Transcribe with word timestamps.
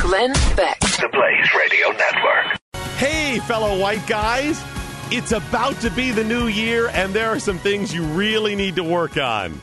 Glenn 0.00 0.32
Beck. 0.56 0.80
The 0.80 1.08
Blaze 1.12 1.54
Radio 1.58 1.88
Network. 1.90 2.58
Hey, 2.96 3.40
fellow 3.40 3.78
white 3.78 4.06
guys. 4.06 4.62
It's 5.10 5.32
about 5.32 5.80
to 5.80 5.90
be 5.90 6.10
the 6.12 6.24
new 6.24 6.46
year, 6.46 6.88
and 6.88 7.12
there 7.12 7.28
are 7.30 7.38
some 7.38 7.58
things 7.58 7.94
you 7.94 8.02
really 8.04 8.54
need 8.56 8.76
to 8.76 8.84
work 8.84 9.16
on. 9.16 9.60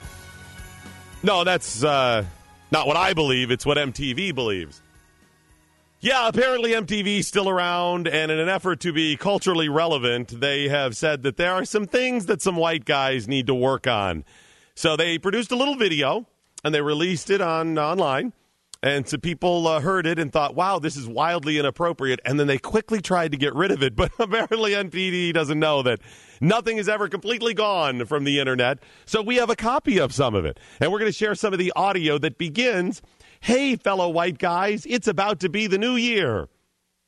No, 1.24 1.44
that's 1.44 1.84
uh, 1.84 2.26
not 2.72 2.86
what 2.86 2.98
I 2.98 3.14
believe. 3.14 3.52
It's 3.52 3.66
what 3.66 3.78
MTV 3.78 4.36
believes. 4.36 4.82
Yeah, 6.00 6.28
apparently 6.28 6.72
MTV's 6.72 7.28
still 7.28 7.50
around, 7.50 8.08
and 8.08 8.32
in 8.32 8.40
an 8.40 8.50
effort 8.50 8.82
to 8.82 8.94
be 8.94 9.18
culturally 9.18 9.70
relevant, 9.70 10.40
they 10.40 10.68
have 10.68 10.96
said 10.96 11.24
that 11.24 11.38
there 11.38 11.54
are 11.54 11.66
some 11.66 11.88
things 11.88 12.28
that 12.28 12.42
some 12.42 12.56
white 12.56 12.86
guys 12.86 13.28
need 13.28 13.48
to 13.48 13.56
work 13.56 13.88
on. 13.88 14.24
So 14.76 14.96
they 14.96 15.18
produced 15.18 15.52
a 15.52 15.56
little 15.56 15.76
video, 15.76 16.28
and 16.64 16.76
they 16.76 16.82
released 16.82 17.30
it 17.30 17.42
on 17.42 17.80
online 17.80 18.34
and 18.86 19.08
so 19.08 19.18
people 19.18 19.68
uh, 19.68 19.80
heard 19.80 20.06
it 20.06 20.20
and 20.20 20.32
thought, 20.32 20.54
wow, 20.54 20.78
this 20.78 20.96
is 20.96 21.08
wildly 21.08 21.58
inappropriate. 21.58 22.20
And 22.24 22.40
then 22.40 22.46
they 22.46 22.60
quickly 22.60 23.02
tried 23.02 23.32
to 23.32 23.38
get 23.38 23.56
rid 23.56 23.72
of 23.72 23.82
it. 23.82 23.96
But 24.06 24.12
apparently, 24.20 24.72
MTV 24.72 25.34
doesn't 25.34 25.60
know 25.60 25.82
that 25.82 26.00
nothing 26.40 26.78
is 26.78 26.88
ever 26.88 27.08
completely 27.10 27.56
gone 27.56 28.06
from 28.06 28.24
the 28.24 28.40
internet. 28.40 28.78
So 29.06 29.24
we 29.24 29.38
have 29.38 29.50
a 29.50 29.56
copy 29.56 30.00
of 30.00 30.14
some 30.14 30.36
of 30.36 30.46
it. 30.46 30.60
And 30.80 30.92
we're 30.92 31.00
going 31.00 31.12
to 31.12 31.18
share 31.18 31.34
some 31.34 31.54
of 31.54 31.60
the 31.60 31.74
audio 31.76 32.20
that 32.20 32.38
begins 32.38 33.02
Hey, 33.40 33.76
fellow 33.76 34.10
white 34.10 34.38
guys, 34.38 34.86
it's 34.86 35.08
about 35.08 35.40
to 35.42 35.50
be 35.50 35.68
the 35.68 35.78
new 35.78 35.96
year. 35.96 36.48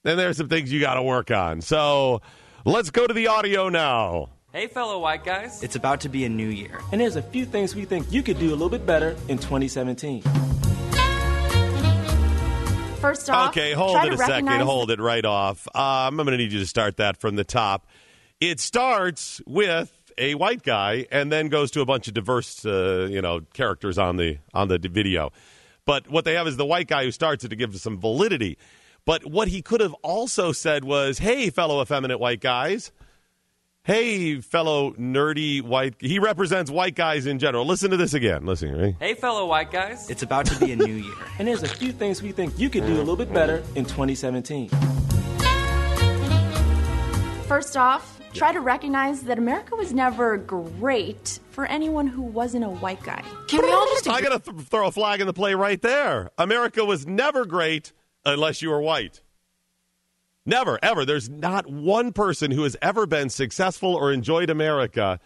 And 0.04 0.18
there's 0.20 0.38
some 0.38 0.50
things 0.50 0.72
you 0.72 0.80
got 0.80 0.96
to 0.96 1.04
work 1.04 1.30
on. 1.30 1.62
So 1.62 2.22
let's 2.66 2.90
go 2.90 3.06
to 3.06 3.14
the 3.14 3.28
audio 3.28 3.70
now. 3.70 4.30
Hey, 4.52 4.68
fellow 4.68 5.00
white 5.00 5.24
guys. 5.24 5.62
It's 5.62 5.76
about 5.76 6.02
to 6.02 6.10
be 6.10 6.26
a 6.26 6.30
new 6.30 6.48
year. 6.48 6.80
And 6.92 7.02
there's 7.02 7.18
a 7.18 7.22
few 7.22 7.46
things 7.46 7.76
we 7.76 7.86
think 7.86 8.12
you 8.12 8.24
could 8.24 8.40
do 8.40 8.50
a 8.50 8.56
little 8.56 8.70
bit 8.70 8.86
better 8.86 9.12
in 9.28 9.38
2017. 9.38 10.24
First 13.00 13.30
off, 13.30 13.50
okay, 13.50 13.74
hold 13.74 14.04
it 14.06 14.14
a 14.14 14.18
second. 14.18 14.48
Hold 14.62 14.90
it 14.92 15.00
right 15.00 15.24
off. 15.24 15.68
Um, 15.76 15.82
I'm 15.82 16.16
going 16.18 16.30
to 16.30 16.38
need 16.38 16.52
you 16.52 16.60
to 16.60 16.66
start 16.68 16.98
that 16.98 17.18
from 17.18 17.36
the 17.36 17.44
top. 17.44 17.86
It 18.42 18.60
starts 18.60 19.40
with 19.46 19.92
a 20.18 20.34
white 20.36 20.64
guy 20.64 21.06
and 21.12 21.32
then 21.32 21.50
goes 21.50 21.72
to 21.72 21.82
a 21.82 21.86
bunch 21.86 22.08
of 22.08 22.16
diverse, 22.16 22.66
uh, 22.66 23.08
you 23.10 23.22
know, 23.22 23.42
characters 23.54 23.98
on 23.98 24.18
the 24.18 24.40
on 24.54 24.68
the 24.68 24.80
video. 24.80 25.32
But 25.86 26.10
what 26.10 26.26
they 26.26 26.34
have 26.34 26.48
is 26.48 26.58
the 26.58 26.66
white 26.66 26.88
guy 26.88 27.04
who 27.04 27.12
starts 27.12 27.44
it 27.44 27.50
to 27.50 27.56
give 27.56 27.76
some 27.80 28.00
validity. 28.00 28.58
But 29.06 29.26
what 29.26 29.48
he 29.48 29.62
could 29.62 29.80
have 29.80 29.94
also 30.04 30.52
said 30.52 30.84
was, 30.84 31.20
"Hey, 31.20 31.50
fellow 31.50 31.82
effeminate 31.82 32.20
white 32.20 32.42
guys." 32.42 32.92
Hey, 33.88 34.42
fellow 34.42 34.92
nerdy 34.96 35.62
white. 35.62 35.96
He 36.02 36.20
represents 36.20 36.70
white 36.70 36.94
guys 36.94 37.26
in 37.26 37.40
general. 37.40 37.66
Listen 37.66 37.90
to 37.92 37.96
this 37.96 38.14
again. 38.14 38.46
Listen, 38.46 38.78
right? 38.78 38.96
Hey, 39.00 39.14
fellow 39.14 39.46
white 39.46 39.72
guys. 39.72 40.10
It's 40.10 40.24
about 40.24 40.46
to 40.48 40.60
be 40.60 40.74
a 40.74 40.76
new 40.76 40.96
year. 40.96 41.16
and 41.40 41.48
there's 41.48 41.64
a 41.64 41.70
few 41.70 41.94
things 41.94 42.22
we 42.22 42.34
think 42.34 42.60
you 42.60 42.70
could 42.70 42.86
do 42.86 42.96
a 42.96 43.00
little 43.00 43.16
bit 43.16 43.32
better 43.32 43.64
in 43.76 43.86
2017. 43.86 44.68
First 47.48 47.78
off, 47.78 48.20
try 48.34 48.52
to 48.52 48.60
recognize 48.60 49.22
that 49.22 49.38
America 49.38 49.74
was 49.78 49.94
never 49.94 50.36
great 50.36 51.40
for 51.52 51.66
anyone 51.68 52.08
who 52.08 52.24
wasn't 52.24 52.66
a 52.66 52.70
white 52.70 53.02
guy. 53.04 53.24
Can 53.48 53.62
we 53.62 53.72
all 53.72 53.86
just. 53.86 54.10
I 54.10 54.20
got 54.20 54.44
to 54.44 54.52
th- 54.52 54.68
throw 54.68 54.88
a 54.88 54.92
flag 54.92 55.22
in 55.22 55.28
the 55.28 55.34
play 55.34 55.54
right 55.54 55.82
there. 55.82 56.30
America 56.38 56.84
was 56.84 57.08
never 57.08 57.46
great 57.46 57.94
unless 58.26 58.62
you 58.62 58.70
were 58.70 58.82
white. 58.82 59.22
Never, 60.48 60.80
ever. 60.82 61.04
There's 61.04 61.30
not 61.30 61.68
one 61.68 62.14
person 62.14 62.52
who 62.52 62.64
has 62.64 62.78
ever 62.82 63.06
been 63.06 63.30
successful 63.30 63.94
or 63.94 64.14
enjoyed 64.14 64.50
America 64.50 65.20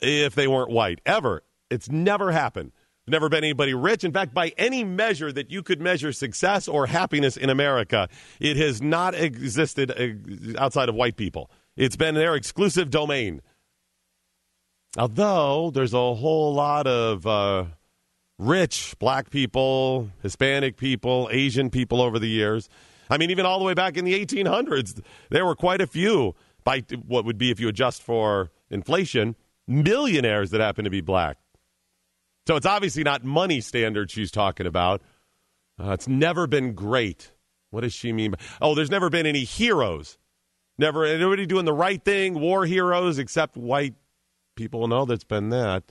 if 0.00 0.34
they 0.34 0.48
weren't 0.48 0.70
white. 0.70 1.02
Ever. 1.04 1.42
It's 1.70 1.90
never 1.90 2.32
happened. 2.32 2.72
Never 3.06 3.28
been 3.28 3.44
anybody 3.44 3.74
rich. 3.74 4.02
In 4.02 4.12
fact, 4.12 4.32
by 4.32 4.54
any 4.56 4.82
measure 4.82 5.30
that 5.30 5.50
you 5.50 5.62
could 5.62 5.82
measure 5.82 6.10
success 6.10 6.68
or 6.68 6.86
happiness 6.86 7.36
in 7.36 7.50
America, 7.50 8.08
it 8.40 8.56
has 8.56 8.80
not 8.80 9.14
existed 9.14 9.90
uh, 9.90 10.58
outside 10.58 10.88
of 10.88 10.94
white 10.94 11.16
people. 11.16 11.50
It's 11.76 11.96
been 11.96 12.14
their 12.14 12.34
exclusive 12.34 12.88
domain. 12.88 13.42
Although 14.96 15.70
there's 15.70 15.92
a 15.92 16.14
whole 16.14 16.54
lot 16.54 16.86
of 16.86 17.26
uh, 17.26 17.64
rich 18.38 18.94
black 18.98 19.28
people, 19.28 20.08
Hispanic 20.22 20.78
people, 20.78 21.28
Asian 21.30 21.68
people 21.68 22.00
over 22.00 22.18
the 22.18 22.28
years 22.28 22.70
I 23.12 23.18
mean, 23.18 23.30
even 23.30 23.44
all 23.44 23.58
the 23.58 23.66
way 23.66 23.74
back 23.74 23.98
in 23.98 24.06
the 24.06 24.24
1800s, 24.24 25.02
there 25.28 25.44
were 25.44 25.54
quite 25.54 25.82
a 25.82 25.86
few, 25.86 26.34
by 26.64 26.82
what 27.06 27.26
would 27.26 27.36
be 27.36 27.50
if 27.50 27.60
you 27.60 27.68
adjust 27.68 28.02
for 28.02 28.50
inflation, 28.70 29.36
millionaires 29.68 30.50
that 30.50 30.62
happen 30.62 30.84
to 30.84 30.90
be 30.90 31.02
black. 31.02 31.36
So 32.46 32.56
it's 32.56 32.64
obviously 32.64 33.04
not 33.04 33.22
money 33.22 33.60
standards 33.60 34.14
she's 34.14 34.30
talking 34.30 34.66
about. 34.66 35.02
Uh, 35.78 35.90
it's 35.90 36.08
never 36.08 36.46
been 36.46 36.72
great. 36.72 37.32
What 37.68 37.82
does 37.82 37.92
she 37.92 38.14
mean? 38.14 38.30
By, 38.30 38.38
oh, 38.62 38.74
there's 38.74 38.90
never 38.90 39.10
been 39.10 39.26
any 39.26 39.44
heroes. 39.44 40.16
Never 40.78 41.04
anybody 41.04 41.44
doing 41.44 41.66
the 41.66 41.74
right 41.74 42.02
thing, 42.02 42.40
war 42.40 42.64
heroes, 42.64 43.18
except 43.18 43.58
white 43.58 43.94
people. 44.56 44.88
No, 44.88 45.04
that's 45.04 45.22
been 45.22 45.50
that. 45.50 45.84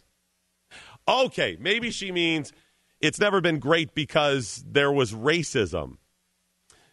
Okay, 1.08 1.56
maybe 1.60 1.92
she 1.92 2.12
means 2.12 2.52
it's 3.00 3.20
never 3.20 3.42
been 3.42 3.60
great 3.60 3.94
because 3.94 4.64
there 4.68 4.92
was 4.92 5.14
racism. 5.14 5.98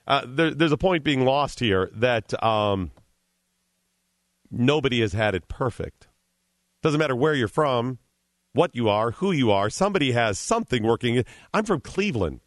Uh, 0.09 0.23
there, 0.27 0.55
there's 0.55 0.73
a 0.73 0.79
point 0.79 1.05
being 1.05 1.25
lost 1.27 1.61
here 1.61 1.91
that 1.95 2.43
um, 2.43 2.91
nobody 4.51 5.03
has 5.03 5.13
had 5.13 5.35
it 5.35 5.47
perfect. 5.49 6.09
Doesn't 6.83 6.99
matter 6.99 7.15
where 7.15 7.35
you're 7.35 7.47
from, 7.47 7.99
what 8.55 8.75
you 8.75 8.89
are, 8.89 9.11
who 9.11 9.33
you 9.33 9.51
are. 9.51 9.69
Somebody 9.69 10.13
has 10.13 10.39
something 10.39 10.83
working. 10.83 11.23
I'm 11.53 11.65
from 11.67 11.83
Cleveland. 11.83 12.41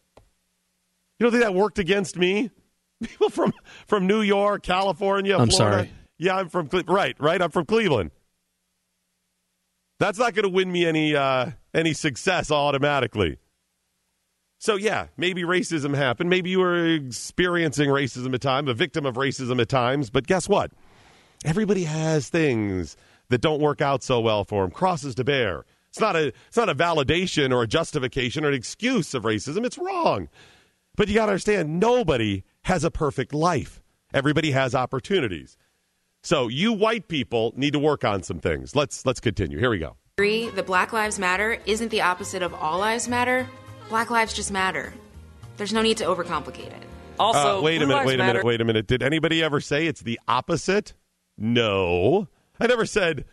You 1.18 1.24
don't 1.26 1.30
think 1.30 1.44
that 1.44 1.54
worked 1.54 1.78
against 1.78 2.18
me? 2.18 2.50
People 3.02 3.30
from 3.30 3.52
from 3.86 4.08
New 4.08 4.22
York, 4.22 4.64
California, 4.64 5.36
I'm 5.38 5.48
Florida. 5.48 5.76
sorry. 5.84 5.92
Yeah, 6.18 6.36
I'm 6.36 6.48
from 6.48 6.68
Cle- 6.68 6.82
right, 6.88 7.14
right. 7.20 7.40
I'm 7.40 7.50
from 7.50 7.66
Cleveland. 7.66 8.10
That's 10.00 10.18
not 10.18 10.34
going 10.34 10.44
to 10.44 10.48
win 10.48 10.70
me 10.70 10.84
any 10.84 11.14
uh, 11.14 11.50
any 11.72 11.92
success 11.92 12.50
automatically. 12.50 13.38
So, 14.62 14.76
yeah, 14.76 15.08
maybe 15.16 15.42
racism 15.42 15.92
happened. 15.96 16.30
Maybe 16.30 16.50
you 16.50 16.60
were 16.60 16.86
experiencing 16.86 17.88
racism 17.90 18.32
at 18.32 18.42
times, 18.42 18.70
a 18.70 18.74
victim 18.74 19.04
of 19.04 19.16
racism 19.16 19.60
at 19.60 19.68
times. 19.68 20.08
But 20.08 20.28
guess 20.28 20.48
what? 20.48 20.70
Everybody 21.44 21.82
has 21.82 22.28
things 22.28 22.96
that 23.30 23.40
don't 23.40 23.60
work 23.60 23.80
out 23.80 24.04
so 24.04 24.20
well 24.20 24.44
for 24.44 24.62
them, 24.62 24.70
crosses 24.70 25.16
to 25.16 25.24
bear. 25.24 25.64
It's 25.88 25.98
not 25.98 26.14
a, 26.14 26.28
it's 26.46 26.56
not 26.56 26.68
a 26.68 26.76
validation 26.76 27.52
or 27.52 27.64
a 27.64 27.66
justification 27.66 28.44
or 28.44 28.50
an 28.50 28.54
excuse 28.54 29.14
of 29.14 29.24
racism. 29.24 29.66
It's 29.66 29.78
wrong. 29.78 30.28
But 30.94 31.08
you 31.08 31.14
got 31.16 31.26
to 31.26 31.32
understand 31.32 31.80
nobody 31.80 32.44
has 32.62 32.84
a 32.84 32.90
perfect 32.92 33.34
life, 33.34 33.82
everybody 34.14 34.52
has 34.52 34.76
opportunities. 34.76 35.56
So, 36.22 36.46
you 36.46 36.72
white 36.72 37.08
people 37.08 37.52
need 37.56 37.72
to 37.72 37.80
work 37.80 38.04
on 38.04 38.22
some 38.22 38.38
things. 38.38 38.76
Let's, 38.76 39.04
let's 39.04 39.18
continue. 39.18 39.58
Here 39.58 39.70
we 39.70 39.78
go. 39.78 39.96
Agree 40.18 40.50
that 40.50 40.66
Black 40.66 40.92
Lives 40.92 41.18
Matter 41.18 41.58
isn't 41.66 41.88
the 41.88 42.02
opposite 42.02 42.44
of 42.44 42.54
All 42.54 42.78
Lives 42.78 43.08
Matter 43.08 43.48
Black 43.88 44.10
lives 44.10 44.32
just 44.32 44.50
matter. 44.50 44.92
There's 45.56 45.72
no 45.72 45.82
need 45.82 45.98
to 45.98 46.04
overcomplicate 46.04 46.68
it. 46.68 46.82
Also, 47.18 47.58
uh, 47.58 47.62
wait 47.62 47.82
a 47.82 47.86
minute, 47.86 48.06
wait 48.06 48.20
a 48.20 48.24
minute, 48.24 48.44
wait 48.44 48.60
a 48.60 48.64
minute. 48.64 48.86
Did 48.86 49.02
anybody 49.02 49.42
ever 49.42 49.60
say 49.60 49.86
it's 49.86 50.00
the 50.00 50.18
opposite? 50.26 50.94
No. 51.36 52.28
I 52.58 52.66
never 52.66 52.86
said 52.86 53.24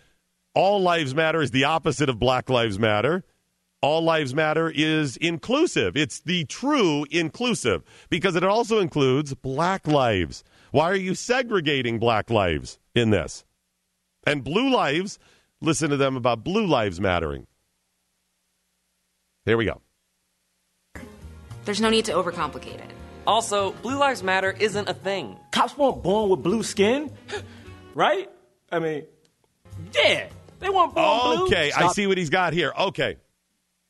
all 0.54 0.81
lives 0.81 1.16
matter 1.16 1.42
is 1.42 1.51
the 1.51 1.63
opposite 1.63 2.10
of 2.10 2.19
Black 2.19 2.50
Lives 2.50 2.80
Matter. 2.80 3.24
All 3.81 4.01
lives 4.01 4.36
matter 4.36 4.69
is 4.74 5.16
inclusive. 5.18 5.96
It's 5.96 6.19
the 6.19 6.44
true 6.46 7.06
inclusive 7.10 7.84
because 8.10 8.36
it 8.36 8.44
also 8.44 8.80
includes 8.80 9.34
black 9.36 9.88
lives. 9.88 10.44
Why 10.72 10.90
are 10.90 10.95
you 10.95 11.16
segregating 11.16 11.98
black 11.98 12.30
lives 12.30 12.78
in 12.94 13.12
this? 13.12 13.45
And 14.28 14.44
blue 14.44 14.69
lives, 14.69 15.18
listen 15.62 15.90
to 15.92 15.98
them 15.98 16.18
about 16.18 16.44
blue 16.44 16.66
lives 16.68 17.00
mattering. 17.00 17.48
Here 19.45 19.56
we 19.56 19.66
go. 19.66 19.81
There's 21.69 21.81
no 21.81 21.92
need 21.92 22.06
to 22.06 22.13
overcomplicate 22.13 22.80
it. 22.80 22.89
Also, 23.27 23.74
Blue 23.83 23.95
Lives 23.95 24.24
Matter 24.24 24.50
isn't 24.60 24.89
a 24.89 24.94
thing. 24.95 25.38
Cops 25.51 25.77
weren't 25.77 26.01
born 26.01 26.31
with 26.31 26.42
blue 26.42 26.63
skin, 26.63 27.12
right? 27.94 28.27
I 28.71 28.80
mean, 28.80 29.06
yeah, 29.94 30.30
they 30.57 30.69
weren't 30.69 30.95
born 30.95 31.36
blue. 31.36 31.45
Okay, 31.45 31.71
I 31.71 31.89
see 31.89 32.07
what 32.07 32.18
he's 32.18 32.31
got 32.31 32.54
here. 32.54 32.74
Okay. 32.75 33.18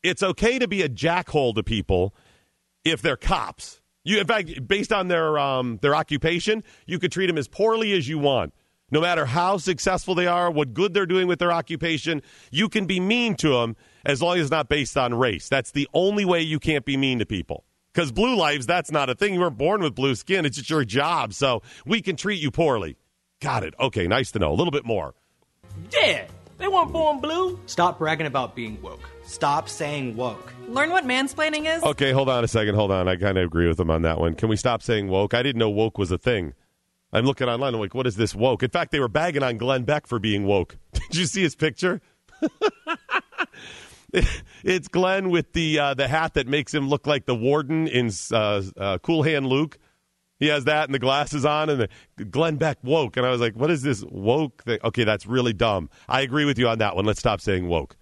it's 0.02 0.22
okay 0.22 0.58
to 0.58 0.68
be 0.68 0.82
a 0.82 0.90
jackhole 0.90 1.54
to 1.54 1.62
people 1.62 2.14
if 2.84 3.00
they're 3.00 3.16
cops. 3.16 3.80
You, 4.04 4.20
in 4.20 4.26
fact, 4.26 4.68
based 4.68 4.92
on 4.92 5.08
their 5.08 5.38
um, 5.38 5.78
their 5.80 5.94
occupation, 5.94 6.62
you 6.84 6.98
could 6.98 7.12
treat 7.12 7.28
them 7.28 7.38
as 7.38 7.48
poorly 7.48 7.94
as 7.94 8.06
you 8.06 8.18
want. 8.18 8.52
No 8.90 9.00
matter 9.00 9.24
how 9.24 9.56
successful 9.56 10.14
they 10.14 10.26
are, 10.26 10.50
what 10.50 10.74
good 10.74 10.92
they're 10.92 11.06
doing 11.06 11.28
with 11.28 11.38
their 11.38 11.50
occupation, 11.50 12.20
you 12.50 12.68
can 12.68 12.84
be 12.84 13.00
mean 13.00 13.36
to 13.36 13.54
them 13.54 13.74
as 14.04 14.20
long 14.20 14.36
as 14.36 14.42
it's 14.42 14.50
not 14.50 14.68
based 14.68 14.98
on 14.98 15.14
race. 15.14 15.48
That's 15.48 15.70
the 15.70 15.88
only 15.94 16.26
way 16.26 16.42
you 16.42 16.58
can't 16.58 16.84
be 16.84 16.98
mean 16.98 17.20
to 17.20 17.24
people. 17.24 17.64
Because 17.92 18.12
blue 18.12 18.36
lives, 18.36 18.66
that's 18.66 18.90
not 18.90 19.10
a 19.10 19.14
thing. 19.14 19.34
You 19.34 19.40
weren't 19.40 19.58
born 19.58 19.82
with 19.82 19.94
blue 19.94 20.14
skin. 20.14 20.44
It's 20.44 20.56
just 20.56 20.70
your 20.70 20.84
job. 20.84 21.32
So 21.34 21.62
we 21.84 22.00
can 22.02 22.16
treat 22.16 22.40
you 22.40 22.50
poorly. 22.50 22.96
Got 23.40 23.64
it. 23.64 23.74
Okay, 23.80 24.06
nice 24.06 24.30
to 24.32 24.38
know. 24.38 24.52
A 24.52 24.54
little 24.54 24.70
bit 24.70 24.84
more. 24.84 25.14
Yeah, 25.92 26.26
they 26.58 26.68
weren't 26.68 26.92
born 26.92 27.20
blue. 27.20 27.58
Stop 27.66 27.98
bragging 27.98 28.26
about 28.26 28.54
being 28.54 28.80
woke. 28.82 29.00
Stop 29.24 29.68
saying 29.68 30.16
woke. 30.16 30.52
Learn 30.68 30.90
what 30.90 31.04
mansplaining 31.04 31.72
is. 31.74 31.82
Okay, 31.82 32.12
hold 32.12 32.28
on 32.28 32.44
a 32.44 32.48
second. 32.48 32.74
Hold 32.74 32.92
on. 32.92 33.08
I 33.08 33.16
kind 33.16 33.38
of 33.38 33.44
agree 33.44 33.66
with 33.66 33.80
him 33.80 33.90
on 33.90 34.02
that 34.02 34.18
one. 34.20 34.34
Can 34.34 34.48
we 34.48 34.56
stop 34.56 34.82
saying 34.82 35.08
woke? 35.08 35.34
I 35.34 35.42
didn't 35.42 35.58
know 35.58 35.70
woke 35.70 35.98
was 35.98 36.10
a 36.10 36.18
thing. 36.18 36.52
I'm 37.12 37.24
looking 37.24 37.48
online. 37.48 37.74
I'm 37.74 37.80
like, 37.80 37.94
what 37.94 38.06
is 38.06 38.16
this 38.16 38.34
woke? 38.34 38.62
In 38.62 38.70
fact, 38.70 38.92
they 38.92 39.00
were 39.00 39.08
bagging 39.08 39.42
on 39.42 39.56
Glenn 39.56 39.82
Beck 39.84 40.06
for 40.06 40.18
being 40.18 40.44
woke. 40.44 40.76
Did 40.92 41.16
you 41.16 41.26
see 41.26 41.42
his 41.42 41.56
picture? 41.56 42.00
it's 44.64 44.88
Glenn 44.88 45.30
with 45.30 45.52
the 45.52 45.78
uh, 45.78 45.94
the 45.94 46.08
hat 46.08 46.34
that 46.34 46.46
makes 46.46 46.74
him 46.74 46.88
look 46.88 47.06
like 47.06 47.26
the 47.26 47.34
warden 47.34 47.86
in 47.86 48.10
uh, 48.32 48.62
uh, 48.76 48.98
Cool 48.98 49.22
Hand 49.22 49.46
Luke. 49.46 49.78
He 50.38 50.46
has 50.46 50.64
that 50.64 50.86
and 50.86 50.94
the 50.94 50.98
glasses 50.98 51.44
on, 51.44 51.68
and 51.68 51.88
the 52.16 52.24
Glenn 52.24 52.56
Beck 52.56 52.78
woke. 52.82 53.18
And 53.18 53.26
I 53.26 53.30
was 53.30 53.42
like, 53.42 53.54
what 53.54 53.70
is 53.70 53.82
this 53.82 54.02
woke 54.10 54.64
thing? 54.64 54.78
Okay, 54.82 55.04
that's 55.04 55.26
really 55.26 55.52
dumb. 55.52 55.90
I 56.08 56.22
agree 56.22 56.46
with 56.46 56.58
you 56.58 56.66
on 56.68 56.78
that 56.78 56.96
one. 56.96 57.04
Let's 57.04 57.20
stop 57.20 57.42
saying 57.42 57.68
woke. 57.68 57.94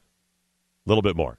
A 0.86 0.88
little 0.88 1.02
bit 1.02 1.16
more. 1.16 1.38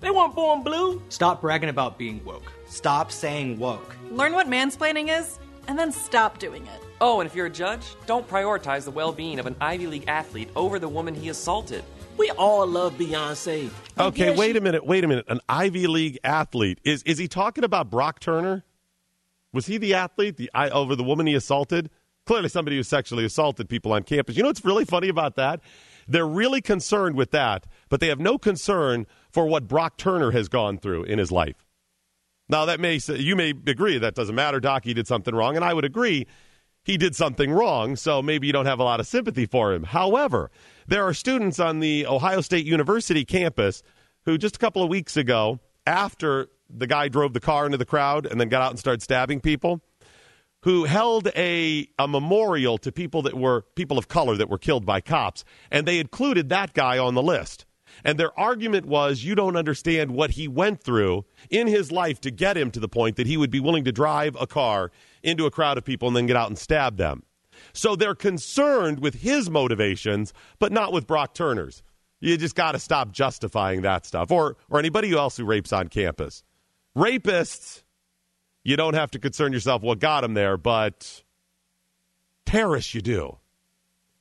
They 0.00 0.10
weren't 0.10 0.34
born 0.34 0.62
blue. 0.62 1.02
Stop 1.08 1.40
bragging 1.40 1.70
about 1.70 1.96
being 1.96 2.22
woke. 2.22 2.52
Stop 2.66 3.10
saying 3.10 3.58
woke. 3.58 3.96
Learn 4.10 4.34
what 4.34 4.46
mansplaining 4.46 5.08
is, 5.18 5.38
and 5.68 5.78
then 5.78 5.90
stop 5.90 6.38
doing 6.38 6.66
it. 6.66 6.82
Oh, 7.00 7.20
and 7.20 7.28
if 7.28 7.34
you're 7.34 7.46
a 7.46 7.50
judge, 7.50 7.82
don't 8.06 8.28
prioritize 8.28 8.84
the 8.84 8.90
well 8.90 9.12
being 9.12 9.38
of 9.38 9.46
an 9.46 9.56
Ivy 9.58 9.86
League 9.86 10.04
athlete 10.06 10.50
over 10.54 10.78
the 10.78 10.88
woman 10.88 11.14
he 11.14 11.30
assaulted. 11.30 11.82
We 12.16 12.30
all 12.30 12.66
love 12.66 12.96
Beyonce. 12.96 13.70
Okay, 13.98 14.34
wait 14.34 14.56
a 14.56 14.60
minute. 14.60 14.86
Wait 14.86 15.04
a 15.04 15.08
minute. 15.08 15.26
An 15.28 15.40
Ivy 15.48 15.86
League 15.86 16.18
athlete 16.24 16.80
is 16.84 17.02
is 17.02 17.18
he 17.18 17.28
talking 17.28 17.64
about 17.64 17.90
Brock 17.90 18.20
Turner? 18.20 18.64
Was 19.52 19.66
he 19.66 19.78
the 19.78 19.94
athlete 19.94 20.36
the 20.36 20.50
I, 20.54 20.68
over 20.70 20.96
the 20.96 21.04
woman 21.04 21.26
he 21.26 21.34
assaulted? 21.34 21.90
Clearly, 22.26 22.48
somebody 22.48 22.76
who 22.76 22.82
sexually 22.82 23.24
assaulted 23.24 23.68
people 23.68 23.92
on 23.92 24.02
campus. 24.02 24.36
You 24.36 24.42
know 24.42 24.48
what's 24.48 24.64
really 24.64 24.84
funny 24.84 25.08
about 25.08 25.36
that? 25.36 25.60
They're 26.08 26.26
really 26.26 26.60
concerned 26.60 27.16
with 27.16 27.30
that, 27.30 27.66
but 27.88 28.00
they 28.00 28.08
have 28.08 28.18
no 28.18 28.38
concern 28.38 29.06
for 29.30 29.46
what 29.46 29.68
Brock 29.68 29.96
Turner 29.96 30.32
has 30.32 30.48
gone 30.48 30.78
through 30.78 31.04
in 31.04 31.18
his 31.18 31.30
life. 31.30 31.64
Now, 32.48 32.64
that 32.66 32.80
may 32.80 33.00
you 33.08 33.36
may 33.36 33.50
agree 33.50 33.98
that 33.98 34.14
doesn't 34.14 34.34
matter. 34.34 34.60
Doc, 34.60 34.84
he 34.84 34.94
did 34.94 35.06
something 35.06 35.34
wrong, 35.34 35.56
and 35.56 35.64
I 35.64 35.74
would 35.74 35.84
agree 35.84 36.26
he 36.86 36.96
did 36.96 37.16
something 37.16 37.50
wrong. 37.50 37.96
So 37.96 38.22
maybe 38.22 38.46
you 38.46 38.52
don't 38.52 38.66
have 38.66 38.78
a 38.78 38.84
lot 38.84 39.00
of 39.00 39.08
sympathy 39.08 39.44
for 39.44 39.74
him. 39.74 39.82
However, 39.82 40.52
there 40.86 41.04
are 41.04 41.12
students 41.12 41.58
on 41.58 41.80
the 41.80 42.06
Ohio 42.06 42.40
State 42.40 42.64
University 42.64 43.24
campus 43.24 43.82
who 44.24 44.38
just 44.38 44.56
a 44.56 44.58
couple 44.60 44.84
of 44.84 44.88
weeks 44.88 45.16
ago, 45.16 45.58
after 45.84 46.48
the 46.70 46.86
guy 46.86 47.08
drove 47.08 47.32
the 47.32 47.40
car 47.40 47.66
into 47.66 47.76
the 47.76 47.84
crowd 47.84 48.24
and 48.24 48.40
then 48.40 48.48
got 48.48 48.62
out 48.62 48.70
and 48.70 48.78
started 48.78 49.02
stabbing 49.02 49.40
people, 49.40 49.80
who 50.62 50.84
held 50.84 51.28
a, 51.36 51.88
a 51.98 52.08
memorial 52.08 52.78
to 52.78 52.90
people 52.90 53.22
that 53.22 53.34
were 53.34 53.62
people 53.74 53.98
of 53.98 54.08
color 54.08 54.36
that 54.36 54.48
were 54.48 54.58
killed 54.58 54.86
by 54.86 55.00
cops, 55.00 55.44
and 55.70 55.86
they 55.86 55.98
included 55.98 56.48
that 56.48 56.72
guy 56.72 56.98
on 56.98 57.14
the 57.14 57.22
list. 57.22 57.65
And 58.04 58.18
their 58.18 58.38
argument 58.38 58.86
was 58.86 59.24
you 59.24 59.34
don't 59.34 59.56
understand 59.56 60.10
what 60.10 60.30
he 60.30 60.48
went 60.48 60.82
through 60.82 61.24
in 61.50 61.66
his 61.66 61.90
life 61.90 62.20
to 62.22 62.30
get 62.30 62.56
him 62.56 62.70
to 62.72 62.80
the 62.80 62.88
point 62.88 63.16
that 63.16 63.26
he 63.26 63.36
would 63.36 63.50
be 63.50 63.60
willing 63.60 63.84
to 63.84 63.92
drive 63.92 64.36
a 64.40 64.46
car 64.46 64.90
into 65.22 65.46
a 65.46 65.50
crowd 65.50 65.78
of 65.78 65.84
people 65.84 66.08
and 66.08 66.16
then 66.16 66.26
get 66.26 66.36
out 66.36 66.48
and 66.48 66.58
stab 66.58 66.96
them. 66.96 67.22
So 67.72 67.96
they're 67.96 68.14
concerned 68.14 69.00
with 69.00 69.14
his 69.14 69.50
motivations, 69.50 70.32
but 70.58 70.72
not 70.72 70.92
with 70.92 71.06
Brock 71.06 71.34
Turner's. 71.34 71.82
You 72.20 72.36
just 72.36 72.54
got 72.54 72.72
to 72.72 72.78
stop 72.78 73.12
justifying 73.12 73.82
that 73.82 74.06
stuff, 74.06 74.30
or 74.30 74.56
or 74.70 74.78
anybody 74.78 75.12
else 75.12 75.36
who 75.36 75.44
rapes 75.44 75.72
on 75.72 75.88
campus. 75.88 76.42
Rapists, 76.96 77.82
you 78.64 78.76
don't 78.76 78.94
have 78.94 79.10
to 79.12 79.18
concern 79.18 79.52
yourself 79.52 79.82
what 79.82 79.98
got 79.98 80.22
them 80.22 80.34
there, 80.34 80.56
but 80.56 81.22
terrorists, 82.46 82.94
you 82.94 83.02
do. 83.02 83.36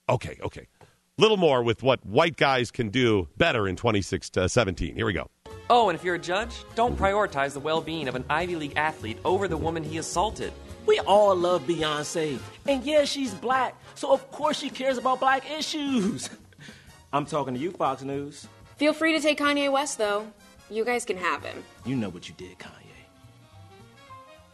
Okay, 0.10 0.38
okay. 0.44 0.68
Little 1.17 1.38
more 1.38 1.63
with 1.63 1.81
what 1.81 2.06
white 2.06 2.35
guys 2.35 2.71
can 2.71 2.89
do 2.89 3.29
better 3.38 3.69
in 3.69 3.77
2017. 3.77 4.91
Uh, 4.91 4.95
Here 4.95 5.06
we 5.06 5.13
go. 5.13 5.29
Oh, 5.69 5.88
and 5.88 5.97
if 5.97 6.03
you're 6.03 6.15
a 6.15 6.19
judge, 6.19 6.65
don't 6.75 6.97
prioritize 6.97 7.53
the 7.53 7.62
well 7.62 7.79
being 7.79 8.09
of 8.09 8.15
an 8.15 8.25
Ivy 8.29 8.57
League 8.57 8.73
athlete 8.75 9.17
over 9.23 9.47
the 9.47 9.56
woman 9.56 9.81
he 9.81 9.97
assaulted. 9.97 10.51
We 10.85 11.00
all 11.00 11.33
love 11.33 11.65
Beyonce. 11.65 12.38
And 12.67 12.83
yeah, 12.83 13.06
she's 13.06 13.33
black, 13.33 13.81
so 13.95 14.12
of 14.12 14.29
course 14.29 14.59
she 14.59 14.69
cares 14.69 14.97
about 14.97 15.21
black 15.21 15.50
issues. 15.50 16.29
I'm 17.13 17.25
talking 17.25 17.53
to 17.53 17.59
you, 17.62 17.71
Fox 17.71 18.03
News. 18.03 18.45
Feel 18.75 18.91
free 18.91 19.13
to 19.13 19.21
take 19.21 19.39
Kanye 19.39 19.71
West, 19.71 19.97
though. 19.97 20.27
You 20.69 20.83
guys 20.83 21.06
can 21.06 21.15
have 21.15 21.45
him. 21.45 21.63
You 21.85 21.95
know 21.95 22.09
what 22.09 22.27
you 22.27 22.35
did, 22.38 22.59
Kanye. 22.59 22.71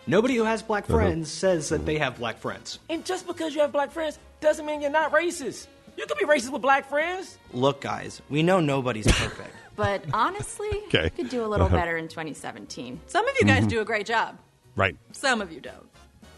Nobody 0.06 0.36
who 0.36 0.44
has 0.44 0.62
black 0.62 0.84
uh-huh. 0.84 0.94
friends 0.94 1.31
says 1.31 1.69
that 1.69 1.88
they 1.88 1.98
have 1.98 2.19
black 2.19 2.38
friends. 2.38 2.78
And 2.88 3.04
just 3.04 3.25
because 3.25 3.56
you 3.56 3.62
have 3.62 3.72
black 3.72 3.92
friends 3.92 4.19
doesn't 4.42 4.66
mean 4.66 4.80
you're 4.80 4.92
not 4.92 5.12
racist. 5.12 5.66
You 5.98 6.06
can 6.06 6.18
be 6.20 6.26
racist 6.26 6.52
with 6.52 6.62
black 6.62 6.88
friends. 6.90 7.38
Look, 7.54 7.82
guys, 7.82 8.22
we 8.30 8.44
know 8.44 8.60
nobody's 8.60 9.08
perfect. 9.08 9.56
But 9.78 10.04
honestly, 10.14 10.68
Okay. 10.88 11.04
we 11.04 11.10
could 11.12 11.30
do 11.30 11.46
a 11.46 11.48
little 11.48 11.66
Uh-huh. 11.68 11.76
better 11.78 11.96
in 11.98 12.08
2017. 12.10 13.00
Some 13.08 13.26
of 13.28 13.34
you 13.40 13.48
guys 13.48 13.64
Mhm. 13.64 13.70
do 13.70 13.80
a 13.82 13.86
great 13.86 14.06
job. 14.06 14.38
Right. 14.76 14.96
Some 15.14 15.42
of 15.42 15.52
you 15.52 15.62
don't. 15.62 15.88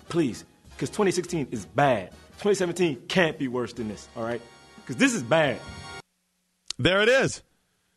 Please, 0.08 0.46
because 0.70 0.90
2016 0.92 1.48
is 1.52 1.66
bad. 1.66 2.12
2017 2.38 3.02
can't 3.08 3.38
be 3.40 3.48
worse 3.48 3.74
than 3.74 3.90
this, 3.90 4.08
all 4.16 4.24
right? 4.24 4.40
Because 4.78 4.98
this 4.98 5.14
is 5.16 5.24
bad. 5.24 5.58
There 6.78 7.02
it 7.02 7.10
is. 7.10 7.42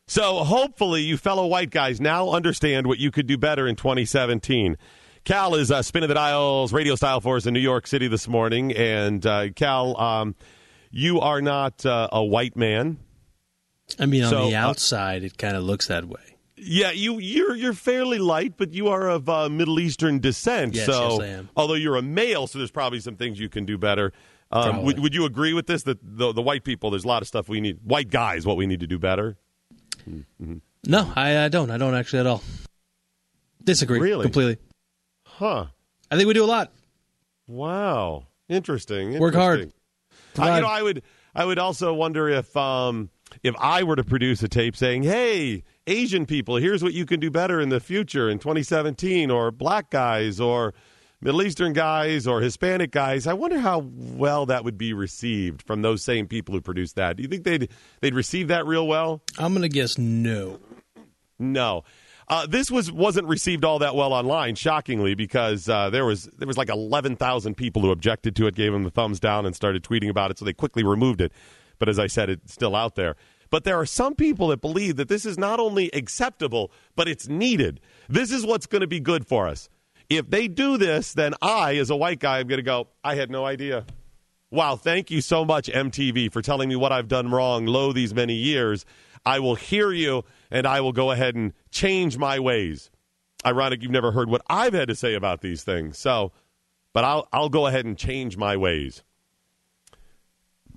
So 0.09 0.43
hopefully, 0.43 1.03
you 1.03 1.17
fellow 1.19 1.47
white 1.47 1.71
guys 1.71 2.01
now 2.01 2.31
understand 2.31 2.87
what 2.87 2.99
you 2.99 3.11
could 3.11 3.27
do 3.27 3.37
better 3.37 3.69
in 3.69 3.77
2017. 3.77 4.77
Cal 5.25 5.55
is 5.55 5.71
uh, 5.71 5.83
spinning 5.83 6.09
the 6.09 6.15
dials 6.15 6.73
radio 6.73 6.95
style 6.97 7.21
for 7.21 7.37
us 7.37 7.45
in 7.47 7.53
New 7.53 7.61
York 7.61 7.87
City 7.87 8.09
this 8.09 8.27
morning. 8.27 8.73
And 8.73 9.25
uh, 9.27 9.49
Cal, 9.55 10.01
um, 10.01 10.35
you 10.91 11.21
are 11.21 11.41
not 11.43 11.85
uh, 11.87 12.09
a 12.13 12.25
white 12.25 12.57
man. 12.57 12.99
I 13.99 14.07
mean, 14.07 14.25
on 14.25 14.31
So, 14.31 14.49
the 14.49 14.57
uh, 14.57 14.69
outside, 14.69 15.23
it 15.25 15.39
kind 15.39 15.57
of 15.57 15.63
looks 15.65 15.87
that 15.89 16.05
way. 16.07 16.21
Yeah, 16.57 16.91
you 16.91 17.19
you're 17.19 17.55
you're 17.55 17.75
fairly 17.75 18.19
light, 18.19 18.55
but 18.57 18.73
you 18.73 18.89
are 18.89 19.09
of 19.09 19.29
uh, 19.29 19.49
Middle 19.49 19.79
Eastern 19.79 20.19
descent. 20.21 20.75
Yes, 20.75 20.87
so, 20.87 21.11
yes, 21.11 21.21
I 21.21 21.27
am. 21.27 21.49
although 21.57 21.75
you're 21.75 21.97
a 21.97 22.03
male, 22.03 22.47
so 22.47 22.59
there's 22.59 22.71
probably 22.71 22.99
some 23.01 23.15
things 23.17 23.39
you 23.39 23.49
can 23.51 23.65
do 23.67 23.77
better. 23.77 24.13
Um, 24.51 24.85
would, 24.85 24.99
would 25.01 25.15
you 25.15 25.25
agree 25.27 25.53
with 25.53 25.67
this? 25.67 25.83
That 25.83 25.99
the, 26.03 26.33
the 26.33 26.41
white 26.41 26.65
people, 26.65 26.91
there's 26.91 27.05
a 27.05 27.09
lot 27.09 27.21
of 27.21 27.29
stuff 27.29 27.49
we 27.49 27.61
need. 27.61 27.81
White 27.85 28.11
guys, 28.11 28.47
what 28.47 28.57
we 28.57 28.67
need 28.67 28.81
to 28.81 28.87
do 28.87 28.99
better. 28.99 29.37
Mhm. 30.09 30.61
No, 30.87 31.13
I, 31.17 31.45
I 31.45 31.49
don't. 31.49 31.71
I 31.71 31.79
don't 31.79 31.95
actually 31.95 32.21
at 32.21 32.27
all. 32.27 32.43
Disagree. 33.63 33.99
Really? 33.99 34.23
Completely. 34.23 34.57
Huh. 35.27 35.67
I 36.11 36.17
think 36.17 36.29
we 36.29 36.35
do 36.35 36.45
a 36.45 36.47
lot. 36.47 36.73
Wow. 37.49 38.29
Interesting. 38.49 39.19
Work 39.19 39.35
hard. 39.35 39.73
Uh, 40.39 40.55
you 40.57 40.61
know, 40.63 40.69
I 40.69 40.83
would 40.83 41.03
I 41.35 41.45
would 41.45 41.59
also 41.59 41.93
wonder 41.93 42.29
if 42.29 42.57
um, 42.57 43.11
if 43.43 43.55
I 43.59 43.83
were 43.83 43.97
to 43.97 44.05
produce 44.05 44.43
a 44.43 44.49
tape 44.49 44.77
saying, 44.77 45.03
"Hey, 45.03 45.65
Asian 45.87 46.27
people, 46.27 46.57
here's 46.57 46.83
what 46.83 46.95
you 46.95 47.07
can 47.07 47.21
do 47.21 47.31
better 47.31 47.61
in 47.61 47.69
the 47.69 47.81
future 47.81 48.29
in 48.29 48.39
2017," 48.39 49.31
or 49.31 49.51
black 49.51 49.91
guys, 49.91 50.41
or 50.41 50.75
Middle 51.21 51.43
Eastern 51.43 51.73
guys, 51.73 52.27
or 52.27 52.41
Hispanic 52.41 52.91
guys. 52.91 53.27
I 53.27 53.33
wonder 53.33 53.59
how 53.59 53.81
well 53.97 54.47
that 54.47 54.65
would 54.65 54.79
be 54.79 54.93
received 54.93 55.63
from 55.63 55.83
those 55.83 56.03
same 56.03 56.27
people 56.27 56.55
who 56.55 56.61
produced 56.61 56.97
that. 56.97 57.17
Do 57.17 57.23
you 57.23 57.29
think 57.29 57.45
they'd 57.45 57.69
they'd 58.01 58.15
receive 58.15 58.49
that 58.49 58.67
real 58.67 58.87
well? 58.87 59.23
I'm 59.39 59.53
going 59.53 59.63
to 59.63 59.69
guess 59.69 59.99
no. 59.99 60.61
No. 61.39 61.85
Uh, 62.29 62.47
this 62.47 62.71
was 62.71 62.91
wasn't 62.91 63.27
received 63.29 63.65
all 63.65 63.79
that 63.79 63.95
well 63.95 64.13
online, 64.13 64.57
shockingly, 64.57 65.15
because 65.15 65.69
uh, 65.69 65.91
there 65.91 66.05
was 66.05 66.25
there 66.39 66.49
was 66.49 66.57
like 66.57 66.69
eleven 66.69 67.15
thousand 67.17 67.57
people 67.57 67.83
who 67.83 67.91
objected 67.91 68.35
to 68.37 68.47
it, 68.47 68.55
gave 68.55 68.73
them 68.73 68.83
the 68.83 68.91
thumbs 68.91 69.21
down, 69.21 69.47
and 69.47 69.55
started 69.55 69.85
tweeting 69.85 70.11
about 70.11 70.31
it. 70.31 70.39
So 70.39 70.45
they 70.45 70.53
quickly 70.53 70.83
removed 70.83 71.21
it. 71.21 71.33
But 71.79 71.89
as 71.89 71.99
I 71.99 72.09
said, 72.09 72.31
it's 72.31 72.53
still 72.53 72.75
out 72.75 72.97
there. 72.97 73.17
But 73.51 73.65
there 73.65 73.77
are 73.77 73.87
some 73.87 74.15
people 74.15 74.49
that 74.49 74.61
believe 74.61 74.97
that 74.97 75.09
this 75.09 75.25
is 75.25 75.39
not 75.39 75.61
only 75.61 75.89
acceptable, 75.93 76.73
but 76.97 77.07
it's 77.07 77.29
needed. 77.29 77.81
This 78.09 78.33
is 78.33 78.45
what's 78.45 78.67
going 78.67 78.81
to 78.81 78.89
be 78.89 78.99
good 78.99 79.27
for 79.27 79.47
us. 79.47 79.69
If 80.09 80.31
they 80.31 80.49
do 80.49 80.77
this, 80.79 81.13
then 81.15 81.35
I, 81.43 81.77
as 81.77 81.91
a 81.91 81.97
white 81.97 82.19
guy, 82.19 82.41
am 82.41 82.49
going 82.49 82.59
to 82.59 82.63
go. 82.63 82.89
I 83.05 83.15
had 83.15 83.31
no 83.31 83.45
idea. 83.45 83.85
Wow, 84.51 84.77
thank 84.77 85.11
you 85.11 85.21
so 85.21 85.45
much, 85.45 85.69
MTV, 85.69 86.33
for 86.33 86.41
telling 86.41 86.69
me 86.69 86.77
what 86.77 86.93
I've 86.93 87.09
done 87.09 87.31
wrong 87.31 87.67
lo 87.67 87.93
these 87.93 88.15
many 88.15 88.35
years. 88.35 88.85
I 89.27 89.41
will 89.41 89.57
hear 89.57 89.93
you 89.93 90.25
and 90.51 90.67
I 90.67 90.81
will 90.81 90.93
go 90.93 91.11
ahead 91.11 91.35
and 91.35 91.53
change 91.71 92.17
my 92.17 92.39
ways. 92.39 92.91
Ironic, 93.45 93.83
you've 93.83 93.91
never 93.91 94.13
heard 94.13 94.31
what 94.31 94.43
I've 94.49 94.73
had 94.73 94.89
to 94.89 94.95
say 94.95 95.15
about 95.15 95.41
these 95.41 95.65
things. 95.65 95.99
So, 95.99 96.33
but 96.93 97.05
I'll, 97.05 97.29
I'll 97.33 97.49
go 97.49 97.67
ahead 97.67 97.85
and 97.85 97.99
change 97.99 98.37
my 98.37 98.57
ways. 98.57 99.03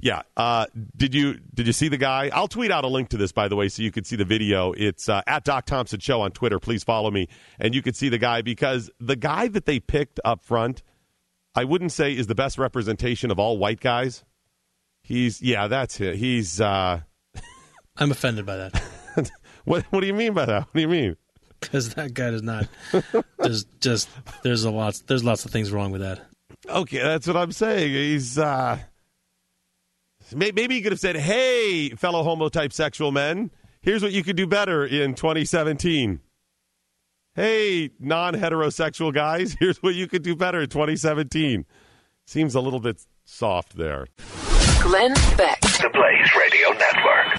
Yeah. 0.02 0.24
Uh, 0.36 0.66
did 0.96 1.14
you 1.14 1.40
did 1.54 1.68
you 1.68 1.74
see 1.74 1.90
the 1.90 1.98
guy? 1.98 2.32
I'll 2.34 2.48
tweet 2.48 2.72
out 2.72 2.86
a 2.86 2.88
link 2.88 3.10
to 3.10 3.18
this, 3.18 3.34
by 3.34 3.50
the 3.50 3.56
way, 3.56 3.68
so 3.68 3.84
you 3.84 3.92
can 3.92 4.06
see 4.06 4.16
the 4.16 4.26
video. 4.26 4.72
It's 4.72 5.10
uh, 5.10 5.22
at 5.28 5.44
Doc 5.44 5.66
Thompson 5.66 6.00
Show 6.00 6.22
on 6.22 6.32
Twitter. 6.32 6.58
Please 6.58 6.86
follow 6.86 7.12
me, 7.12 7.28
and 7.60 7.76
you 7.76 7.82
can 7.82 7.94
see 7.94 8.08
the 8.08 8.18
guy 8.18 8.42
because 8.42 8.90
the 9.02 9.18
guy 9.18 9.50
that 9.50 9.66
they 9.66 9.82
picked 9.82 10.20
up 10.24 10.42
front, 10.42 10.84
I 11.54 11.66
wouldn't 11.66 11.92
say 11.92 12.16
is 12.16 12.28
the 12.28 12.36
best 12.36 12.58
representation 12.58 13.30
of 13.30 13.40
all 13.40 13.58
white 13.58 13.82
guys. 13.82 14.24
He's 15.02 15.42
yeah, 15.42 15.68
that's 15.68 16.00
it. 16.00 16.16
He's. 16.16 16.62
Uh, 16.62 17.02
I'm 18.00 18.12
offended 18.12 18.46
by 18.46 18.56
that. 18.56 18.82
what 19.66 19.84
What 19.90 20.02
do 20.02 20.08
you 20.08 20.14
mean 20.14 20.34
by 20.34 20.46
that? 20.46 20.64
What 20.64 20.74
do 20.74 20.82
you 20.82 20.88
mean? 20.88 21.18
Because 21.60 21.94
that 21.96 22.14
guy 22.14 22.32
does 22.32 22.42
not. 22.42 22.68
There's 23.38 23.66
just 23.82 24.10
there's 24.44 24.64
a 24.64 24.72
lot 24.72 25.02
there's 25.08 25.24
lots 25.26 25.44
of 25.44 25.52
things 25.52 25.72
wrong 25.72 25.92
with 25.92 26.02
that. 26.02 26.22
Okay, 26.70 27.00
that's 27.00 27.28
what 27.28 27.38
I'm 27.38 27.52
saying. 27.52 27.92
He's. 27.92 28.38
uh 28.38 28.80
Maybe 30.34 30.76
he 30.76 30.82
could 30.82 30.92
have 30.92 31.00
said, 31.00 31.18
"Hey, 31.18 31.90
fellow 31.90 32.24
homo 32.24 32.50
type 32.50 32.72
sexual 32.72 33.12
men, 33.12 33.50
here's 33.82 34.04
what 34.04 34.12
you 34.12 34.24
could 34.24 34.36
do 34.36 34.46
better 34.46 34.86
in 34.86 35.16
2017." 35.16 36.20
Hey, 37.36 37.90
non-heterosexual 38.00 39.14
guys, 39.14 39.54
here's 39.60 39.82
what 39.82 39.96
you 39.96 40.08
could 40.08 40.22
do 40.22 40.36
better 40.36 40.62
in 40.62 40.70
2017. 40.70 41.66
Seems 42.28 42.54
a 42.54 42.62
little 42.62 42.80
bit 42.80 43.06
soft 43.26 43.76
there. 43.76 44.08
Glenn 44.82 45.14
Beck. 45.36 45.60
The 45.62 45.90
Blaze 45.94 46.36
Radio 46.38 46.70
Network. 46.70 47.39